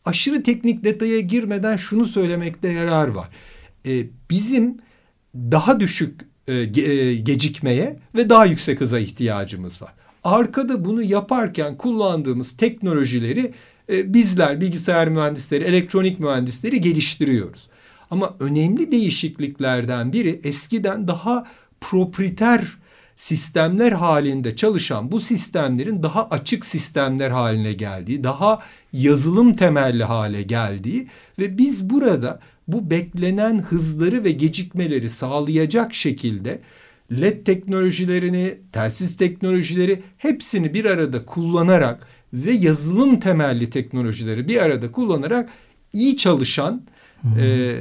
aşırı 0.05 0.43
teknik 0.43 0.83
detaya 0.83 1.19
girmeden 1.19 1.77
şunu 1.77 2.05
söylemekte 2.05 2.69
yarar 2.69 3.07
var. 3.07 3.29
E, 3.85 4.05
bizim 4.29 4.77
daha 5.35 5.79
düşük 5.79 6.21
e, 6.47 6.53
e, 6.53 7.15
gecikmeye 7.15 7.99
ve 8.15 8.29
daha 8.29 8.45
yüksek 8.45 8.81
hıza 8.81 8.99
ihtiyacımız 8.99 9.81
var. 9.81 9.93
Arkada 10.23 10.85
bunu 10.85 11.03
yaparken 11.03 11.77
kullandığımız 11.77 12.57
teknolojileri 12.57 13.53
e, 13.89 14.13
bizler 14.13 14.61
bilgisayar 14.61 15.09
mühendisleri, 15.09 15.63
elektronik 15.63 16.19
mühendisleri 16.19 16.81
geliştiriyoruz. 16.81 17.67
Ama 18.11 18.35
önemli 18.39 18.91
değişikliklerden 18.91 20.13
biri 20.13 20.39
eskiden 20.43 21.07
daha 21.07 21.47
proprieter 21.81 22.77
sistemler 23.17 23.91
halinde 23.91 24.55
çalışan 24.55 25.11
bu 25.11 25.21
sistemlerin 25.21 26.03
daha 26.03 26.27
açık 26.27 26.65
sistemler 26.65 27.29
haline 27.29 27.73
geldiği, 27.73 28.23
daha 28.23 28.59
yazılım 28.93 29.55
temelli 29.55 30.03
hale 30.03 30.43
geldiği 30.43 31.07
ve 31.39 31.57
biz 31.57 31.89
burada 31.89 32.39
bu 32.67 32.91
beklenen 32.91 33.59
hızları 33.59 34.23
ve 34.23 34.31
gecikmeleri 34.31 35.09
sağlayacak 35.09 35.93
şekilde 35.93 36.61
LED 37.11 37.45
teknolojilerini, 37.45 38.57
telsiz 38.71 39.17
teknolojileri 39.17 40.03
hepsini 40.17 40.73
bir 40.73 40.85
arada 40.85 41.25
kullanarak 41.25 42.07
ve 42.33 42.51
yazılım 42.51 43.19
temelli 43.19 43.69
teknolojileri 43.69 44.47
bir 44.47 44.57
arada 44.61 44.91
kullanarak 44.91 45.49
iyi 45.93 46.17
çalışan, 46.17 46.81
hmm. 47.21 47.39
e, 47.39 47.75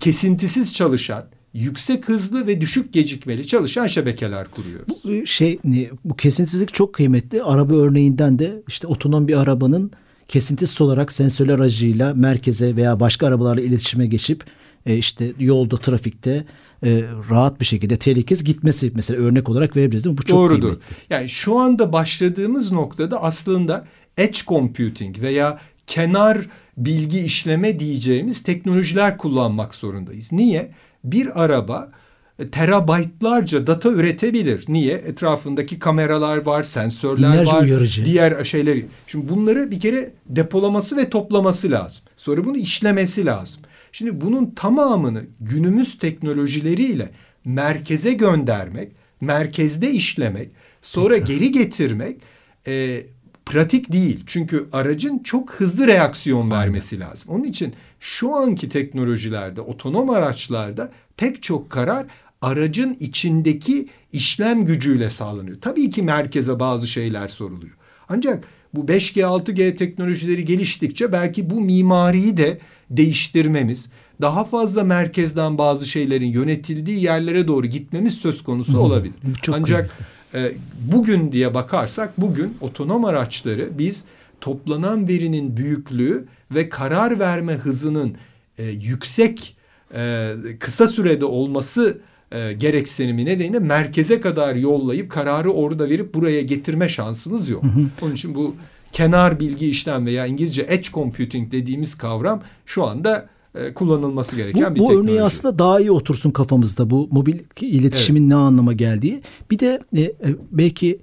kesintisiz 0.00 0.74
çalışan, 0.74 1.26
yüksek 1.54 2.08
hızlı 2.08 2.46
ve 2.46 2.60
düşük 2.60 2.92
gecikmeli 2.92 3.46
çalışan 3.46 3.86
şebekeler 3.86 4.50
kuruyoruz. 4.50 4.86
Bu 5.04 5.26
şey 5.26 5.58
bu 6.04 6.16
kesintisizlik 6.16 6.74
çok 6.74 6.92
kıymetli. 6.92 7.42
Araba 7.42 7.74
örneğinden 7.74 8.38
de 8.38 8.62
işte 8.68 8.86
otonom 8.86 9.28
bir 9.28 9.40
arabanın 9.40 9.90
kesintisiz 10.28 10.80
olarak 10.80 11.12
sensörler 11.12 11.54
aracıyla 11.54 12.14
merkeze 12.14 12.76
veya 12.76 13.00
başka 13.00 13.26
arabalarla 13.26 13.60
iletişime 13.60 14.06
geçip 14.06 14.44
e, 14.86 14.96
işte 14.96 15.32
yolda 15.38 15.76
trafikte 15.76 16.44
e, 16.84 17.02
rahat 17.30 17.60
bir 17.60 17.64
şekilde 17.64 17.96
tehlikesiz 17.96 18.44
gitmesi 18.44 18.92
mesela 18.94 19.22
örnek 19.22 19.48
olarak 19.48 19.76
verebiliriz 19.76 20.04
değil 20.04 20.14
mi? 20.14 20.18
Bu 20.18 20.22
çok 20.22 20.38
Doğrudur. 20.38 20.60
Kıymetli. 20.60 20.96
Yani 21.10 21.28
şu 21.28 21.58
anda 21.58 21.92
başladığımız 21.92 22.72
noktada 22.72 23.22
aslında 23.22 23.86
edge 24.16 24.38
computing 24.46 25.20
veya 25.20 25.58
kenar 25.86 26.38
bilgi 26.76 27.18
işleme 27.18 27.80
diyeceğimiz 27.80 28.42
teknolojiler 28.42 29.18
kullanmak 29.18 29.74
zorundayız. 29.74 30.32
Niye? 30.32 30.70
Bir 31.04 31.44
araba 31.44 31.90
e, 32.38 32.50
terabaytlarca 32.50 33.66
data 33.66 33.88
üretebilir. 33.90 34.64
Niye? 34.68 34.94
Etrafındaki 34.94 35.78
kameralar 35.78 36.46
var, 36.46 36.62
sensörler 36.62 37.32
Binlerce 37.32 37.52
var, 37.52 37.62
uyarıcı. 37.62 38.04
diğer 38.04 38.44
şeyleri. 38.44 38.86
Şimdi 39.06 39.28
bunları 39.28 39.70
bir 39.70 39.80
kere 39.80 40.12
depolaması 40.26 40.96
ve 40.96 41.10
toplaması 41.10 41.70
lazım. 41.70 42.00
Sonra 42.16 42.44
bunu 42.44 42.56
işlemesi 42.56 43.26
lazım. 43.26 43.62
Şimdi 43.92 44.20
bunun 44.20 44.50
tamamını 44.50 45.22
günümüz 45.40 45.98
teknolojileriyle 45.98 47.10
merkeze 47.44 48.12
göndermek, 48.12 48.92
merkezde 49.20 49.90
işlemek, 49.90 50.50
sonra 50.82 51.16
geri 51.16 51.52
getirmek 51.52 52.16
e, 52.66 53.02
pratik 53.46 53.92
değil. 53.92 54.20
Çünkü 54.26 54.68
aracın 54.72 55.18
çok 55.18 55.52
hızlı 55.52 55.86
reaksiyon 55.86 56.50
vermesi 56.50 57.00
lazım. 57.00 57.34
Onun 57.34 57.44
için 57.44 57.74
şu 58.00 58.36
anki 58.36 58.68
teknolojilerde, 58.68 59.60
otonom 59.60 60.10
araçlarda 60.10 60.92
pek 61.16 61.42
çok 61.42 61.70
karar 61.70 62.06
aracın 62.42 62.96
içindeki 63.00 63.88
işlem 64.12 64.64
gücüyle 64.64 65.10
sağlanıyor. 65.10 65.60
Tabii 65.60 65.90
ki 65.90 66.02
merkeze 66.02 66.60
bazı 66.60 66.86
şeyler 66.86 67.28
soruluyor. 67.28 67.76
Ancak 68.08 68.44
bu 68.74 68.80
5G, 68.80 69.22
6G 69.22 69.76
teknolojileri 69.76 70.44
geliştikçe 70.44 71.12
belki 71.12 71.50
bu 71.50 71.60
mimariyi 71.60 72.36
de 72.36 72.58
değiştirmemiz, 72.90 73.88
daha 74.20 74.44
fazla 74.44 74.84
merkezden 74.84 75.58
bazı 75.58 75.86
şeylerin 75.86 76.26
yönetildiği 76.26 77.04
yerlere 77.04 77.48
doğru 77.48 77.66
gitmemiz 77.66 78.14
söz 78.14 78.42
konusu 78.42 78.78
olabilir. 78.78 79.14
Çok 79.42 79.54
Ancak 79.54 79.90
e, 80.34 80.52
bugün 80.92 81.32
diye 81.32 81.54
bakarsak 81.54 82.20
bugün 82.20 82.56
otonom 82.60 83.04
araçları 83.04 83.68
biz 83.78 84.04
toplanan 84.40 85.08
verinin 85.08 85.56
büyüklüğü 85.56 86.26
ve 86.50 86.68
karar 86.68 87.18
verme 87.18 87.54
hızının 87.54 88.16
e, 88.58 88.64
yüksek 88.64 89.56
e, 89.94 90.34
kısa 90.60 90.86
sürede 90.86 91.24
olması 91.24 91.98
e, 92.32 92.52
gereksinimi 92.52 93.24
nedeniyle 93.24 93.58
merkeze 93.58 94.20
kadar 94.20 94.54
yollayıp 94.54 95.10
kararı 95.10 95.52
orada 95.52 95.88
verip 95.88 96.14
buraya 96.14 96.42
getirme 96.42 96.88
şansımız 96.88 97.48
yok. 97.48 97.64
Onun 98.02 98.12
için 98.12 98.34
bu 98.34 98.54
kenar 98.92 99.40
bilgi 99.40 99.70
işlem 99.70 100.06
veya 100.06 100.26
İngilizce 100.26 100.66
edge 100.68 100.88
computing 100.92 101.52
dediğimiz 101.52 101.94
kavram 101.94 102.42
şu 102.66 102.84
anda 102.84 103.28
e, 103.54 103.74
kullanılması 103.74 104.36
gereken 104.36 104.70
bu, 104.70 104.74
bir 104.74 104.80
bu 104.80 104.86
teknoloji. 104.86 105.10
örneği 105.10 105.22
aslında 105.22 105.58
daha 105.58 105.80
iyi 105.80 105.90
otursun 105.90 106.30
kafamızda 106.30 106.90
bu 106.90 107.08
mobil 107.10 107.38
iletişimin 107.60 108.30
ne 108.30 108.34
anlama 108.34 108.72
geldiği. 108.72 109.22
Bir 109.50 109.58
de 109.58 109.80
e, 109.96 110.00
e, 110.00 110.14
belki 110.52 110.98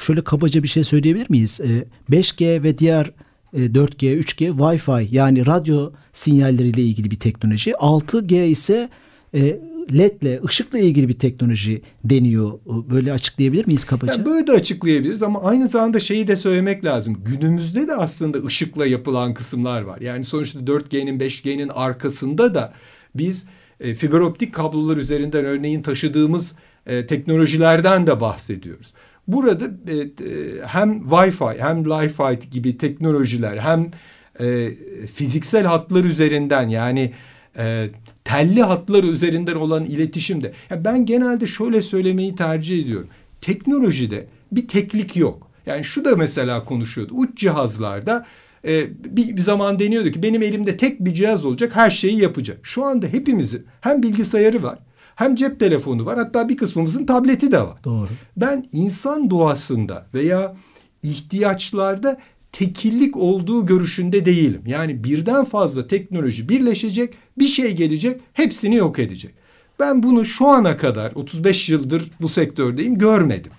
şöyle 0.00 0.24
kabaca 0.24 0.62
bir 0.62 0.68
şey 0.68 0.84
söyleyebilir 0.84 1.30
miyiz? 1.30 1.60
E, 1.60 1.84
5G 2.14 2.62
ve 2.62 2.78
diğer 2.78 3.10
e, 3.52 3.58
4G, 3.58 4.20
3G, 4.20 4.48
Wi-Fi 4.48 5.08
yani 5.10 5.46
radyo 5.46 5.90
sinyalleriyle 6.12 6.82
ilgili 6.82 7.10
bir 7.10 7.18
teknoloji. 7.18 7.70
6G 7.70 8.46
ise 8.46 8.88
e, 9.34 9.60
LED'le, 9.92 10.44
ışıkla 10.44 10.78
ilgili 10.78 11.08
bir 11.08 11.18
teknoloji 11.18 11.82
deniyor. 12.04 12.52
Böyle 12.66 13.12
açıklayabilir 13.12 13.66
miyiz 13.66 13.84
kabaca? 13.84 14.12
Yani 14.12 14.24
böyle 14.24 14.46
de 14.46 14.52
açıklayabiliriz 14.52 15.22
ama 15.22 15.42
aynı 15.42 15.68
zamanda 15.68 16.00
şeyi 16.00 16.28
de 16.28 16.36
söylemek 16.36 16.84
lazım. 16.84 17.24
Günümüzde 17.24 17.88
de 17.88 17.94
aslında 17.94 18.38
ışıkla 18.38 18.86
yapılan 18.86 19.34
kısımlar 19.34 19.82
var. 19.82 20.00
Yani 20.00 20.24
sonuçta 20.24 20.60
4G'nin 20.60 21.20
5G'nin 21.20 21.68
arkasında 21.68 22.54
da 22.54 22.72
biz 23.14 23.46
e, 23.80 23.94
fiber 23.94 24.20
optik 24.20 24.54
kablolar 24.54 24.96
üzerinden 24.96 25.44
örneğin 25.44 25.82
taşıdığımız 25.82 26.56
e, 26.86 27.06
teknolojilerden 27.06 28.06
de 28.06 28.20
bahsediyoruz. 28.20 28.92
Burada 29.28 29.64
e, 29.88 29.94
e, 29.94 30.08
hem 30.66 31.02
Wi-Fi 31.02 31.60
hem 31.60 31.84
Li-Fi 31.84 32.50
gibi 32.50 32.78
teknolojiler 32.78 33.58
hem 33.58 33.90
e, 34.40 34.74
fiziksel 35.06 35.64
hatlar 35.64 36.04
üzerinden 36.04 36.68
yani 36.68 37.12
e, 37.58 37.88
telli 38.24 38.62
hatlar 38.62 39.04
üzerinden 39.04 39.54
olan 39.54 39.84
iletişimde. 39.84 40.52
Ya 40.70 40.84
ben 40.84 41.06
genelde 41.06 41.46
şöyle 41.46 41.82
söylemeyi 41.82 42.34
tercih 42.34 42.82
ediyorum. 42.82 43.08
Teknolojide 43.40 44.26
bir 44.52 44.68
teklik 44.68 45.16
yok. 45.16 45.50
Yani 45.66 45.84
şu 45.84 46.04
da 46.04 46.16
mesela 46.16 46.64
konuşuyordu. 46.64 47.14
Uç 47.14 47.36
cihazlarda 47.36 48.26
e, 48.64 48.88
bir, 49.16 49.36
bir 49.36 49.40
zaman 49.40 49.78
deniyordu 49.78 50.10
ki 50.10 50.22
benim 50.22 50.42
elimde 50.42 50.76
tek 50.76 51.04
bir 51.04 51.14
cihaz 51.14 51.44
olacak 51.44 51.76
her 51.76 51.90
şeyi 51.90 52.22
yapacak. 52.22 52.58
Şu 52.62 52.84
anda 52.84 53.06
hepimizin 53.06 53.66
hem 53.80 54.02
bilgisayarı 54.02 54.62
var 54.62 54.78
hem 55.16 55.34
cep 55.34 55.60
telefonu 55.60 56.06
var 56.06 56.18
hatta 56.18 56.48
bir 56.48 56.56
kısmımızın 56.56 57.06
tableti 57.06 57.52
de 57.52 57.60
var. 57.60 57.84
Doğru. 57.84 58.08
Ben 58.36 58.66
insan 58.72 59.30
doğasında 59.30 60.06
veya 60.14 60.56
ihtiyaçlarda 61.02 62.18
tekillik 62.52 63.16
olduğu 63.16 63.66
görüşünde 63.66 64.24
değilim. 64.24 64.62
Yani 64.66 65.04
birden 65.04 65.44
fazla 65.44 65.86
teknoloji 65.86 66.48
birleşecek, 66.48 67.14
bir 67.38 67.46
şey 67.46 67.76
gelecek, 67.76 68.20
hepsini 68.32 68.74
yok 68.74 68.98
edecek. 68.98 69.34
Ben 69.78 70.02
bunu 70.02 70.24
şu 70.24 70.46
ana 70.46 70.76
kadar 70.76 71.12
35 71.14 71.68
yıldır 71.68 72.10
bu 72.20 72.28
sektördeyim 72.28 72.98
görmedim. 72.98 73.52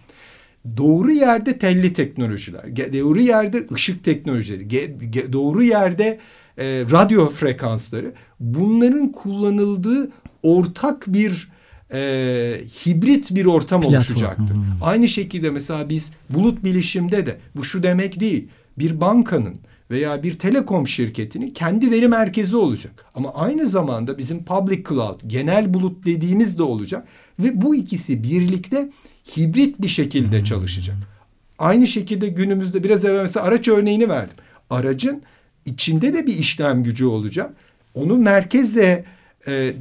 Doğru 0.78 1.12
yerde 1.12 1.60
telli 1.60 1.94
teknolojiler, 1.94 2.76
doğru 2.76 3.20
yerde 3.20 3.66
ışık 3.74 4.04
teknolojileri, 4.04 5.34
doğru 5.34 5.64
yerde 5.64 6.20
e, 6.58 6.66
radyo 6.92 7.30
frekansları 7.30 8.14
bunların 8.40 9.12
kullanıldığı 9.12 10.12
ortak 10.48 11.06
bir 11.08 11.50
e, 11.94 12.00
hibrit 12.86 13.36
bir 13.36 13.46
ortam 13.46 13.82
Platform. 13.82 13.98
oluşacaktır. 13.98 14.56
Hmm. 14.56 14.64
Aynı 14.82 15.08
şekilde 15.08 15.50
mesela 15.50 15.90
biz 15.90 16.12
bulut 16.30 16.64
bilişimde 16.64 17.26
de 17.26 17.38
bu 17.56 17.64
şu 17.64 17.84
demek 17.84 18.20
değil 18.20 18.48
bir 18.78 19.02
bankanın 19.02 19.56
veya 19.92 20.24
bir 20.24 20.40
telekom 20.40 20.88
şirketinin 20.88 21.50
kendi 21.54 21.92
veri 21.92 22.08
merkezi 22.08 22.56
olacak. 22.56 23.06
Ama 23.16 23.34
aynı 23.34 23.68
zamanda 23.68 24.18
bizim 24.18 24.44
public 24.44 24.84
cloud, 24.90 25.22
genel 25.28 25.74
bulut 25.74 26.06
dediğimiz 26.06 26.58
de 26.58 26.64
olacak 26.64 27.08
ve 27.40 27.62
bu 27.62 27.76
ikisi 27.76 28.24
birlikte 28.24 28.90
hibrit 29.38 29.82
bir 29.82 29.88
şekilde 29.88 30.44
çalışacak. 30.44 30.96
Aynı 31.60 31.88
şekilde 31.88 32.28
günümüzde 32.28 32.84
biraz 32.84 33.06
evvel 33.06 33.22
mesela 33.22 33.46
araç 33.46 33.68
örneğini 33.68 34.10
verdim. 34.10 34.38
Aracın 34.70 35.22
içinde 35.66 36.14
de 36.14 36.26
bir 36.28 36.38
işlem 36.38 36.84
gücü 36.84 37.06
olacak. 37.06 37.54
Onu 37.94 38.18
merkezle 38.18 39.06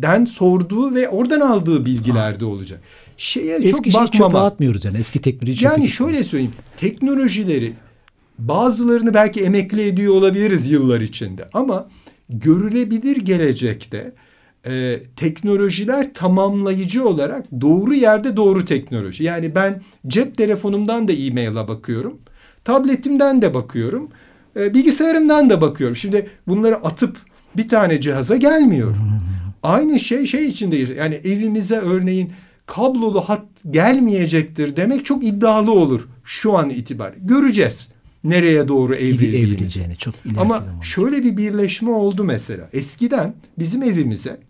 den 0.02 0.24
sorduğu 0.24 0.94
ve 0.94 1.08
oradan 1.08 1.40
aldığı 1.40 1.86
bilgiler 1.86 2.40
de 2.40 2.44
olacak. 2.44 2.80
Şeye 3.16 3.56
eski 3.56 3.72
çok 3.72 4.02
bakmamak. 4.02 4.12
çöpe 4.12 4.38
atmıyoruz 4.38 4.84
yani 4.84 4.98
eski 4.98 5.20
teknoloji. 5.20 5.64
Yani 5.64 5.88
şöyle 5.88 6.24
söyleyeyim. 6.24 6.52
Teknolojileri 6.76 7.72
Bazılarını 8.38 9.14
belki 9.14 9.44
emekli 9.44 9.82
ediyor 9.82 10.14
olabiliriz 10.14 10.70
yıllar 10.70 11.00
içinde 11.00 11.48
ama 11.54 11.88
görülebilir 12.28 13.16
gelecekte 13.16 14.12
e, 14.66 15.02
teknolojiler 15.16 16.14
tamamlayıcı 16.14 17.08
olarak 17.08 17.46
doğru 17.60 17.94
yerde 17.94 18.36
doğru 18.36 18.64
teknoloji. 18.64 19.24
Yani 19.24 19.54
ben 19.54 19.82
cep 20.06 20.36
telefonumdan 20.36 21.08
da 21.08 21.12
e-mail'a 21.12 21.68
bakıyorum. 21.68 22.18
Tabletimden 22.64 23.42
de 23.42 23.54
bakıyorum. 23.54 24.10
E, 24.56 24.74
bilgisayarımdan 24.74 25.50
da 25.50 25.60
bakıyorum. 25.60 25.96
Şimdi 25.96 26.30
bunları 26.48 26.76
atıp 26.76 27.16
bir 27.56 27.68
tane 27.68 28.00
cihaza 28.00 28.36
gelmiyor. 28.36 28.94
Aynı 29.66 30.00
şey 30.00 30.26
şey 30.26 30.48
içinde 30.48 30.76
yani 30.76 31.14
evimize 31.14 31.76
örneğin 31.76 32.32
kablolu 32.66 33.20
hat 33.20 33.44
gelmeyecektir 33.70 34.76
demek 34.76 35.04
çok 35.04 35.24
iddialı 35.24 35.72
olur 35.72 36.08
şu 36.24 36.56
an 36.56 36.70
itibariyle. 36.70 37.20
Göreceğiz 37.26 37.88
nereye 38.24 38.68
doğru 38.68 38.94
evrileceğini. 38.94 39.96
çok 39.96 40.14
Ama 40.38 40.60
zaman. 40.60 40.80
şöyle 40.80 41.24
bir 41.24 41.36
birleşme 41.36 41.90
oldu 41.90 42.24
mesela. 42.24 42.68
Eskiden 42.72 43.34
bizim 43.58 43.82
evimize 43.82 44.40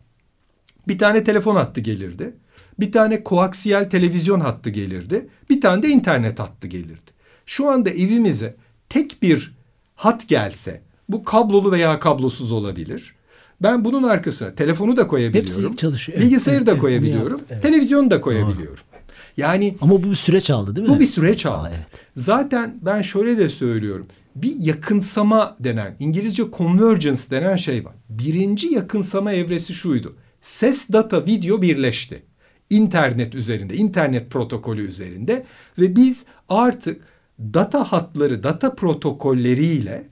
bir 0.89 0.99
tane 0.99 1.25
telefon 1.25 1.57
hattı 1.57 1.81
gelirdi. 1.81 2.35
Bir 2.81 2.93
tane 2.93 3.25
koaksiyel 3.25 3.91
televizyon 3.91 4.41
hattı 4.41 4.71
gelirdi. 4.71 5.27
Bir 5.51 5.61
tane 5.61 5.83
de 5.83 5.89
internet 5.89 6.39
hattı 6.39 6.67
gelirdi. 6.67 7.11
Şu 7.47 7.71
anda 7.71 7.91
evimize 7.91 8.55
tek 8.89 9.23
bir 9.23 9.55
hat 9.95 10.29
gelse 10.29 10.81
bu 11.09 11.25
kablolu 11.25 11.73
veya 11.73 11.99
kablosuz 11.99 12.53
olabilir. 12.53 13.15
Ben 13.63 13.85
bunun 13.85 14.03
arkasına 14.03 14.55
telefonu 14.55 14.97
da 14.97 15.07
koyabiliyorum. 15.07 15.65
Hepsi 15.65 15.77
çalışıyor. 15.77 16.21
Bilgisayarı 16.21 16.65
evet, 16.65 16.75
da 16.75 16.79
koyabiliyorum. 16.79 17.41
Evet. 17.51 17.63
Televizyonu 17.63 18.11
da 18.11 18.21
koyabiliyorum. 18.21 18.77
Doğru. 18.77 19.01
Yani 19.37 19.77
ama 19.81 19.93
bu 19.93 20.11
bir 20.11 20.17
süreç 20.17 20.51
aldı 20.51 20.77
değil 20.77 20.89
mi? 20.89 20.95
Bu 20.95 21.01
bir 21.01 21.07
süreç 21.07 21.47
aldı. 21.47 21.69
Aa, 21.69 21.69
evet. 21.69 21.87
Zaten 22.17 22.79
ben 22.83 23.03
şöyle 23.03 23.39
de 23.39 23.49
söylüyorum. 23.49 24.07
Bir 24.37 24.57
yakınsama 24.57 25.57
denen, 25.61 25.97
İngilizce 25.99 26.45
convergence 26.53 27.23
denen 27.31 27.57
şey 27.57 27.85
var. 27.85 27.95
Birinci 28.09 28.69
yakınsama 28.69 29.33
evresi 29.33 29.75
şuydu. 29.75 30.15
Ses, 30.41 30.89
data, 30.93 31.27
video 31.27 31.63
birleşti. 31.63 32.23
İnternet 32.71 33.35
üzerinde, 33.35 33.75
internet 33.75 34.31
protokolü 34.31 34.87
üzerinde 34.87 35.47
ve 35.79 35.97
biz 35.97 36.25
artık 36.49 37.01
data 37.39 37.93
hatları, 37.93 38.43
data 38.43 38.75
protokolleriyle 38.75 40.09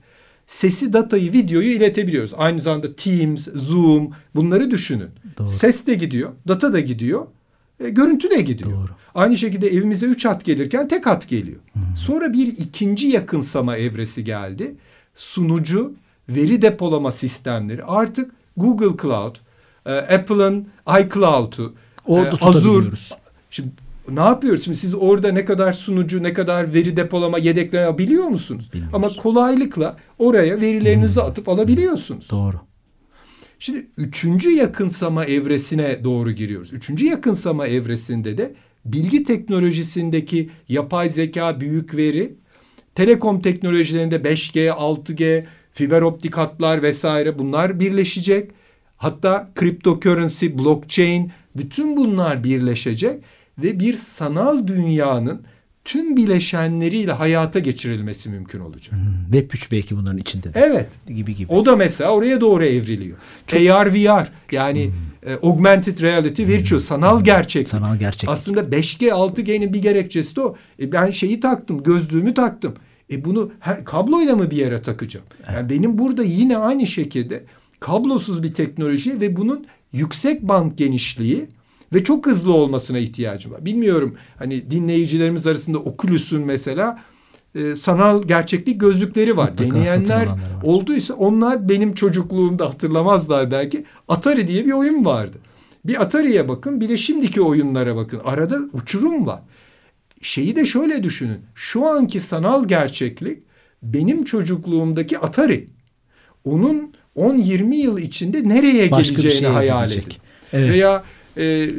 sesi, 0.47 0.93
datayı, 0.93 1.31
videoyu 1.31 1.69
iletebiliyoruz. 1.69 2.31
Aynı 2.37 2.61
zamanda 2.61 2.95
Teams, 2.95 3.47
Zoom 3.53 4.11
bunları 4.35 4.71
düşünün. 4.71 5.09
Doğru. 5.37 5.49
Ses 5.49 5.87
de 5.87 5.93
gidiyor, 5.95 6.31
data 6.47 6.73
da 6.73 6.79
gidiyor, 6.79 7.27
e, 7.79 7.89
görüntü 7.89 8.31
de 8.31 8.41
gidiyor. 8.41 8.71
Doğru. 8.71 8.89
Aynı 9.15 9.37
şekilde 9.37 9.67
evimize 9.67 10.05
üç 10.05 10.25
hat 10.25 10.45
gelirken 10.45 10.87
tek 10.87 11.05
hat 11.05 11.27
geliyor. 11.27 11.59
Hmm. 11.73 11.81
Sonra 11.95 12.33
bir 12.33 12.47
ikinci 12.47 13.07
yakınsama 13.07 13.77
evresi 13.77 14.23
geldi. 14.23 14.75
Sunucu 15.15 15.93
veri 16.29 16.61
depolama 16.61 17.11
sistemleri 17.11 17.83
artık 17.83 18.31
Google 18.57 19.01
Cloud, 19.01 19.35
e, 19.85 19.91
Apple'ın 19.91 20.67
iCloud'u, 20.99 21.73
e, 22.07 22.29
Azure. 22.41 22.87
Şimdi 23.51 23.69
ne 24.09 24.19
yapıyoruz? 24.19 24.63
Şimdi 24.63 24.77
siz 24.77 24.93
orada 24.93 25.31
ne 25.31 25.45
kadar 25.45 25.73
sunucu, 25.73 26.23
ne 26.23 26.33
kadar 26.33 26.73
veri 26.73 26.97
depolama, 26.97 27.37
yedekleme 27.37 27.97
biliyor 27.97 28.27
musunuz? 28.27 28.69
Bilmiyoruz. 28.73 28.95
Ama 28.95 29.09
kolaylıkla 29.09 29.97
oraya 30.19 30.61
verilerinizi 30.61 31.21
atıp 31.21 31.49
alabiliyorsunuz. 31.49 32.29
Doğru. 32.31 32.57
Şimdi 33.59 33.87
üçüncü 33.97 34.51
yakınsama 34.51 35.25
evresine 35.25 36.03
doğru 36.03 36.31
giriyoruz. 36.31 36.73
Üçüncü 36.73 37.05
yakınsama 37.05 37.67
evresinde 37.67 38.37
de 38.37 38.55
bilgi 38.85 39.23
teknolojisindeki 39.23 40.49
yapay 40.69 41.09
zeka, 41.09 41.59
büyük 41.59 41.97
veri, 41.97 42.35
telekom 42.95 43.41
teknolojilerinde 43.41 44.15
5G, 44.15 44.69
6G, 44.69 45.43
fiber 45.71 46.01
optik 46.01 46.37
hatlar 46.37 46.81
vesaire 46.81 47.39
bunlar 47.39 47.79
birleşecek. 47.79 48.51
Hatta 48.97 49.51
cryptocurrency, 49.59 50.47
blockchain 50.47 51.31
bütün 51.55 51.97
bunlar 51.97 52.43
birleşecek 52.43 53.23
ve 53.57 53.79
bir 53.79 53.93
sanal 53.93 54.67
dünyanın 54.67 55.41
tüm 55.85 56.15
bileşenleriyle 56.17 57.11
hayata 57.11 57.59
geçirilmesi 57.59 58.29
mümkün 58.29 58.59
olacak. 58.59 58.91
Hmm, 58.91 59.31
Web 59.31 59.51
3 59.53 59.71
belki 59.71 59.97
bunların 59.97 60.17
içinde 60.17 60.53
de. 60.53 60.59
Evet. 60.65 60.89
Gibi 61.07 61.35
gibi. 61.35 61.53
O 61.53 61.65
da 61.65 61.75
mesela 61.75 62.11
oraya 62.11 62.41
doğru 62.41 62.65
evriliyor. 62.65 63.17
AR 63.53 63.93
VR 63.93 64.31
yani 64.51 64.91
e, 65.25 65.33
augmented 65.33 65.99
reality 65.99 66.45
virtual 66.45 66.79
sanal 66.79 67.23
gerçeklik. 67.23 67.69
Sanal 67.69 67.97
gerçeklik. 67.97 68.29
Aslında 68.29 68.61
5G 68.61 69.09
6G'nin 69.09 69.73
bir 69.73 69.81
gerekçesi 69.81 70.35
de 70.35 70.41
o. 70.41 70.55
E, 70.79 70.91
ben 70.91 71.11
şeyi 71.11 71.39
taktım 71.39 71.83
gözlüğümü 71.83 72.33
taktım. 72.33 72.73
E 73.11 73.25
bunu 73.25 73.51
her, 73.59 73.85
kabloyla 73.85 74.35
mı 74.35 74.51
bir 74.51 74.57
yere 74.57 74.81
takacağım? 74.81 75.25
Yani 75.53 75.69
benim 75.69 75.97
burada 75.97 76.23
yine 76.23 76.57
aynı 76.57 76.87
şekilde 76.87 77.43
kablosuz 77.79 78.43
bir 78.43 78.53
teknoloji 78.53 79.21
ve 79.21 79.35
bunun 79.35 79.65
yüksek 79.93 80.41
band 80.41 80.71
genişliği 80.71 81.47
ve 81.95 82.03
çok 82.03 82.27
hızlı 82.27 82.53
olmasına 82.53 82.99
ihtiyacım 82.99 83.51
var. 83.51 83.65
Bilmiyorum 83.65 84.15
hani 84.37 84.71
dinleyicilerimiz 84.71 85.47
arasında 85.47 85.77
Oculus'un 85.79 86.41
mesela 86.41 86.99
e, 87.55 87.75
sanal 87.75 88.23
gerçeklik 88.23 88.81
gözlükleri 88.81 89.37
var. 89.37 89.49
Mutlaka 89.49 89.75
Deneyenler 89.75 90.25
var. 90.25 90.39
olduysa 90.63 91.13
onlar 91.13 91.69
benim 91.69 91.93
çocukluğumda 91.93 92.65
hatırlamazlar 92.65 93.51
belki. 93.51 93.85
Atari 94.07 94.47
diye 94.47 94.65
bir 94.65 94.71
oyun 94.71 95.05
vardı. 95.05 95.37
Bir 95.85 96.01
Atari'ye 96.01 96.47
bakın 96.47 96.81
bir 96.81 96.89
de 96.89 96.97
şimdiki 96.97 97.41
oyunlara 97.41 97.95
bakın. 97.95 98.21
Arada 98.23 98.59
uçurum 98.73 99.25
var. 99.25 99.41
Şeyi 100.21 100.55
de 100.55 100.65
şöyle 100.65 101.03
düşünün. 101.03 101.39
Şu 101.55 101.85
anki 101.85 102.19
sanal 102.19 102.67
gerçeklik 102.67 103.43
benim 103.83 104.23
çocukluğumdaki 104.23 105.19
Atari. 105.19 105.67
Onun 106.43 106.93
10-20 107.17 107.75
yıl 107.75 107.97
içinde 107.97 108.49
nereye 108.49 108.91
Başka 108.91 109.11
geleceğini 109.11 109.39
şeye 109.39 109.47
hayal 109.47 109.91
edin. 109.91 110.13
Evet. 110.53 110.69
Veya 110.69 111.03
e, 111.37 111.69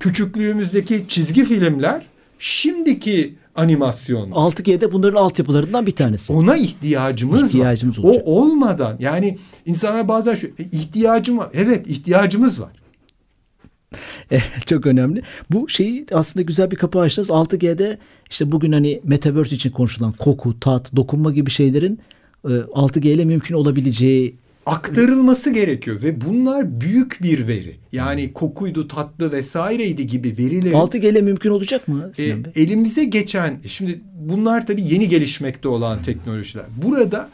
küçüklüğümüzdeki 0.00 1.04
çizgi 1.08 1.44
filmler 1.44 2.02
şimdiki 2.38 3.34
animasyon. 3.54 4.30
6G'de 4.30 4.92
bunların 4.92 5.16
altyapılarından 5.16 5.86
bir 5.86 5.92
tanesi. 5.92 6.32
Ona 6.32 6.56
ihtiyacımız, 6.56 7.44
İhtiyacımız 7.48 7.98
var. 7.98 8.08
olacak. 8.08 8.22
O 8.26 8.40
olmadan 8.40 8.96
yani 9.00 9.38
insanlar 9.66 10.08
bazen 10.08 10.34
şu 10.34 10.46
"E, 10.46 10.64
ihtiyacım 10.72 11.38
var. 11.38 11.48
Evet 11.54 11.86
ihtiyacımız 11.86 12.60
var. 12.60 12.70
Çok 14.66 14.86
önemli. 14.86 15.22
Bu 15.50 15.68
şeyi 15.68 16.06
aslında 16.12 16.42
güzel 16.44 16.70
bir 16.70 16.76
kapı 16.76 16.98
açtınız. 17.00 17.30
6G'de 17.30 17.98
işte 18.30 18.52
bugün 18.52 18.72
hani 18.72 19.00
Metaverse 19.04 19.56
için 19.56 19.70
konuşulan 19.70 20.12
koku, 20.12 20.60
tat, 20.60 20.96
dokunma 20.96 21.32
gibi 21.32 21.50
şeylerin 21.50 21.98
e, 22.44 22.48
6G 22.48 23.08
ile 23.08 23.24
mümkün 23.24 23.54
olabileceği 23.54 24.34
aktarılması 24.66 25.50
gerekiyor 25.50 26.02
ve 26.02 26.20
bunlar 26.20 26.80
büyük 26.80 27.22
bir 27.22 27.48
veri. 27.48 27.76
Yani 27.92 28.32
kokuydu, 28.32 28.88
tatlı 28.88 29.32
vesaireydi 29.32 30.06
gibi 30.06 30.34
verilerin 30.38 30.74
6G 30.74 31.08
ile 31.08 31.22
mümkün 31.22 31.50
olacak 31.50 31.88
mı 31.88 32.12
e, 32.18 32.24
elimize 32.54 33.04
geçen 33.04 33.58
şimdi 33.66 34.00
bunlar 34.14 34.66
tabii 34.66 34.82
yeni 34.82 35.08
gelişmekte 35.08 35.68
olan 35.68 36.02
teknolojiler. 36.02 36.64
Burada 36.84 37.28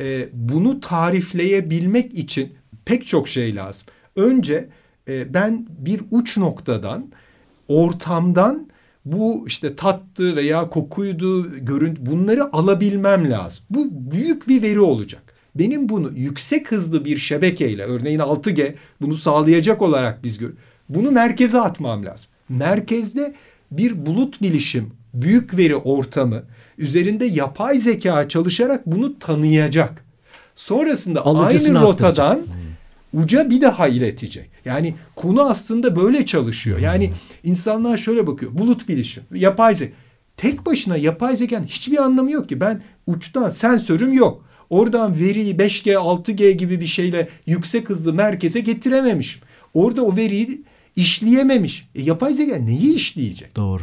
e, 0.00 0.28
bunu 0.32 0.80
tarifleyebilmek 0.80 2.14
için 2.14 2.52
pek 2.84 3.06
çok 3.06 3.28
şey 3.28 3.54
lazım. 3.54 3.86
Önce 4.16 4.68
e, 5.08 5.34
ben 5.34 5.66
bir 5.78 6.00
uç 6.10 6.36
noktadan 6.36 7.12
ortamdan 7.68 8.68
bu 9.04 9.44
işte 9.46 9.76
tattı 9.76 10.36
veya 10.36 10.70
kokuydu, 10.70 11.56
görüntü 11.64 12.06
bunları 12.06 12.52
alabilmem 12.52 13.30
lazım. 13.30 13.64
Bu 13.70 13.88
büyük 14.12 14.48
bir 14.48 14.62
veri 14.62 14.80
olacak. 14.80 15.27
Benim 15.58 15.88
bunu 15.88 16.12
yüksek 16.16 16.72
hızlı 16.72 17.04
bir 17.04 17.18
şebekeyle 17.18 17.84
örneğin 17.84 18.18
6G 18.18 18.74
bunu 19.00 19.14
sağlayacak 19.14 19.82
olarak 19.82 20.24
biz 20.24 20.38
gör. 20.38 20.50
Bunu 20.88 21.10
merkeze 21.10 21.60
atmam 21.60 22.04
lazım. 22.04 22.26
Merkezde 22.48 23.34
bir 23.70 24.06
bulut 24.06 24.42
bilişim, 24.42 24.90
büyük 25.14 25.56
veri 25.56 25.76
ortamı 25.76 26.42
üzerinde 26.78 27.24
yapay 27.24 27.78
zeka 27.78 28.28
çalışarak 28.28 28.86
bunu 28.86 29.18
tanıyacak. 29.18 30.04
Sonrasında 30.54 31.26
Alıcısını 31.26 31.78
aynı 31.78 31.88
rotadan 31.88 32.40
uca 33.14 33.50
bir 33.50 33.60
daha 33.60 33.88
iletecek. 33.88 34.50
Yani 34.64 34.94
konu 35.16 35.42
aslında 35.42 35.96
böyle 35.96 36.26
çalışıyor. 36.26 36.78
Yani 36.78 37.12
insanlar 37.44 37.98
şöyle 37.98 38.26
bakıyor. 38.26 38.58
Bulut 38.58 38.88
bilişim, 38.88 39.22
yapay 39.34 39.74
zeka. 39.74 39.92
Tek 40.36 40.66
başına 40.66 40.96
yapay 40.96 41.36
zekanın 41.36 41.66
hiçbir 41.66 41.98
anlamı 41.98 42.30
yok 42.30 42.48
ki. 42.48 42.60
Ben 42.60 42.82
uçtan 43.06 43.50
sensörüm 43.50 44.12
yok. 44.12 44.47
Oradan 44.70 45.18
veriyi 45.20 45.56
5G, 45.56 45.94
6G 45.94 46.50
gibi 46.50 46.80
bir 46.80 46.86
şeyle 46.86 47.28
yüksek 47.46 47.88
hızlı 47.90 48.12
merkeze 48.12 48.60
getirememişim. 48.60 49.42
Orada 49.74 50.02
o 50.02 50.16
veriyi 50.16 50.62
işleyememiş. 50.96 51.88
E, 51.94 52.02
yapay 52.02 52.34
zeka 52.34 52.56
neyi 52.56 52.94
işleyecek? 52.94 53.56
Doğru. 53.56 53.82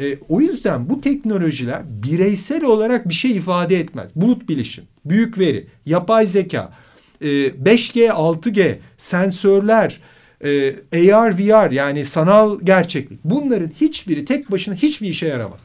E, 0.00 0.18
o 0.28 0.40
yüzden 0.40 0.88
bu 0.88 1.00
teknolojiler 1.00 1.82
bireysel 1.88 2.64
olarak 2.64 3.08
bir 3.08 3.14
şey 3.14 3.30
ifade 3.30 3.76
etmez. 3.76 4.10
Bulut 4.16 4.48
bilişim, 4.48 4.84
büyük 5.04 5.38
veri, 5.38 5.66
yapay 5.86 6.26
zeka, 6.26 6.72
e, 7.20 7.26
5G, 7.26 8.08
6G, 8.08 8.78
sensörler, 8.98 10.00
e, 10.40 11.14
AR, 11.14 11.38
VR 11.38 11.70
yani 11.70 12.04
sanal 12.04 12.60
gerçeklik. 12.60 13.24
Bunların 13.24 13.70
hiçbiri 13.80 14.24
tek 14.24 14.50
başına 14.50 14.74
hiçbir 14.74 15.08
işe 15.08 15.26
yaramaz. 15.26 15.60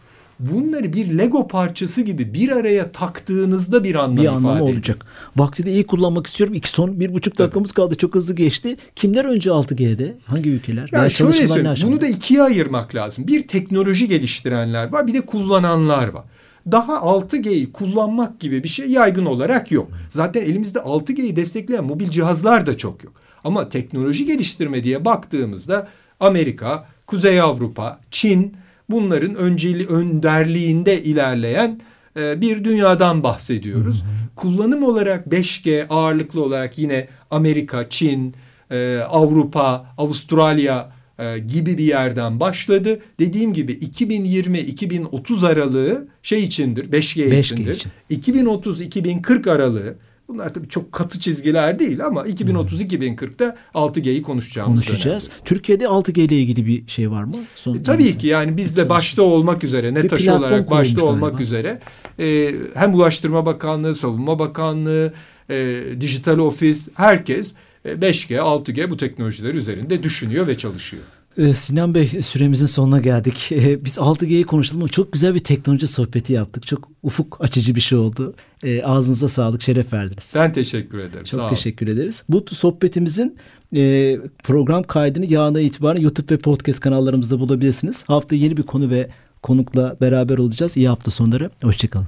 Bunları 0.51 0.93
bir 0.93 1.17
Lego 1.17 1.47
parçası 1.47 2.01
gibi 2.01 2.33
bir 2.33 2.51
araya 2.51 2.91
taktığınızda 2.91 3.83
bir 3.83 3.95
anlam 3.95 4.17
Bir 4.17 4.21
ifade 4.23 4.35
anlamı 4.37 4.55
ediyor. 4.59 4.73
olacak. 4.75 5.05
Vakti 5.37 5.65
de 5.65 5.71
iyi 5.71 5.85
kullanmak 5.87 6.27
istiyorum. 6.27 6.53
İki 6.55 6.69
son 6.69 6.99
bir 6.99 7.13
buçuk 7.13 7.37
dakikamız 7.37 7.71
kaldı. 7.71 7.95
Çok 7.95 8.15
hızlı 8.15 8.35
geçti. 8.35 8.77
Kimler 8.95 9.25
önce 9.25 9.49
6G'de? 9.49 10.17
Hangi 10.25 10.49
ülkeler? 10.49 10.89
Ya 10.91 10.99
Veya 10.99 11.09
şöyle 11.09 11.47
söyleyeyim. 11.47 11.77
Bunu 11.83 12.01
da 12.01 12.07
ikiye 12.07 12.41
ayırmak 12.41 12.95
lazım. 12.95 13.27
Bir 13.27 13.47
teknoloji 13.47 14.07
geliştirenler 14.07 14.91
var, 14.91 15.07
bir 15.07 15.13
de 15.13 15.21
kullananlar 15.21 16.07
var. 16.07 16.23
Daha 16.71 16.93
6G'yi 16.93 17.71
kullanmak 17.71 18.39
gibi 18.39 18.63
bir 18.63 18.69
şey 18.69 18.87
yaygın 18.87 19.25
olarak 19.25 19.71
yok. 19.71 19.91
Zaten 20.09 20.41
elimizde 20.41 20.79
6G'yi 20.79 21.35
destekleyen 21.35 21.83
mobil 21.85 22.09
cihazlar 22.09 22.67
da 22.67 22.77
çok 22.77 23.03
yok. 23.03 23.13
Ama 23.43 23.69
teknoloji 23.69 24.25
geliştirme 24.25 24.83
diye 24.83 25.05
baktığımızda 25.05 25.87
Amerika, 26.19 26.87
Kuzey 27.07 27.41
Avrupa, 27.41 27.99
Çin 28.11 28.53
bunların 28.91 29.35
önceli 29.35 29.87
önderliğinde 29.87 31.03
ilerleyen 31.03 31.81
e, 32.17 32.41
bir 32.41 32.63
dünyadan 32.63 33.23
bahsediyoruz. 33.23 34.03
Kullanım 34.35 34.83
olarak 34.83 35.27
5G 35.27 35.87
ağırlıklı 35.89 36.43
olarak 36.43 36.77
yine 36.77 37.07
Amerika, 37.31 37.89
Çin, 37.89 38.35
e, 38.71 38.97
Avrupa, 38.97 39.93
Avustralya 39.97 40.91
e, 41.19 41.39
gibi 41.39 41.77
bir 41.77 41.83
yerden 41.83 42.39
başladı. 42.39 42.99
Dediğim 43.19 43.53
gibi 43.53 43.71
2020-2030 43.73 45.47
aralığı 45.47 46.07
şey 46.23 46.43
içindir, 46.43 46.91
5G, 46.91 47.29
5G 47.29 47.39
içindir. 47.39 47.75
için. 47.75 47.91
2030-2040 48.33 49.51
aralığı 49.51 49.95
Bunlar 50.33 50.53
tabii 50.53 50.69
çok 50.69 50.91
katı 50.91 51.19
çizgiler 51.19 51.79
değil 51.79 52.05
ama 52.05 52.27
2030-2040'da 52.27 53.57
6G'yi 53.73 54.21
konuşacağımız 54.21 54.85
konuşacağız. 54.85 55.29
Türkiye'de 55.45 55.83
6G 55.83 56.21
ile 56.21 56.35
ilgili 56.35 56.65
bir 56.65 56.87
şey 56.87 57.11
var 57.11 57.23
mı? 57.23 57.35
Son 57.55 57.73
dönemde. 57.73 57.91
E, 57.91 57.95
tabii 57.95 58.17
ki 58.17 58.27
yani 58.27 58.57
biz 58.57 58.77
de 58.77 58.89
başta 58.89 59.23
olmak 59.23 59.63
üzere 59.63 59.93
NETAŞ 59.93 60.25
platform 60.25 60.43
olarak 60.43 60.71
başta 60.71 61.05
olmak 61.05 61.31
galiba. 61.31 61.43
üzere 61.43 61.79
e, 62.19 62.55
hem 62.73 62.93
Ulaştırma 62.93 63.45
Bakanlığı, 63.45 63.95
Savunma 63.95 64.39
Bakanlığı, 64.39 65.13
e, 65.49 65.83
Dijital 66.01 66.37
Ofis 66.37 66.89
herkes 66.93 67.53
e, 67.85 67.89
5G, 68.01 68.37
6G 68.37 68.89
bu 68.89 68.97
teknolojiler 68.97 69.53
üzerinde 69.53 70.03
düşünüyor 70.03 70.47
ve 70.47 70.57
çalışıyor. 70.57 71.03
Ee, 71.37 71.53
Sinan 71.53 71.95
Bey 71.95 72.07
süremizin 72.21 72.65
sonuna 72.65 72.99
geldik. 72.99 73.49
Ee, 73.51 73.85
Biz 73.85 73.97
6G'yi 73.97 74.43
konuşalım 74.43 74.81
ama 74.81 74.89
çok 74.89 75.11
güzel 75.13 75.35
bir 75.35 75.39
teknoloji 75.39 75.87
sohbeti 75.87 76.33
yaptık. 76.33 76.67
Çok 76.67 76.89
ufuk 77.03 77.37
açıcı 77.41 77.75
bir 77.75 77.81
şey 77.81 77.97
oldu. 77.97 78.33
Ee, 78.63 78.83
Ağzınıza 78.83 79.27
sağlık, 79.27 79.61
şeref 79.61 79.93
verdiniz. 79.93 80.33
Ben 80.37 80.53
teşekkür 80.53 80.99
ederim. 80.99 81.23
Çok 81.25 81.37
Sağ 81.37 81.41
olun. 81.41 81.49
teşekkür 81.49 81.87
ederiz. 81.87 82.23
Bu 82.29 82.45
sohbetimizin 82.51 83.37
e, 83.75 84.17
program 84.43 84.83
kaydını 84.83 85.25
yarına 85.25 85.59
itibaren 85.61 86.01
YouTube 86.01 86.33
ve 86.33 86.37
podcast 86.37 86.79
kanallarımızda 86.79 87.39
bulabilirsiniz. 87.39 88.03
Hafta 88.09 88.35
yeni 88.35 88.57
bir 88.57 88.63
konu 88.63 88.89
ve 88.89 89.07
konukla 89.43 89.97
beraber 90.01 90.37
olacağız. 90.37 90.77
İyi 90.77 90.87
hafta 90.89 91.11
sonları. 91.11 91.49
Hoşçakalın. 91.63 92.07